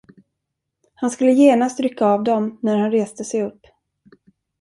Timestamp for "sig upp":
3.25-3.59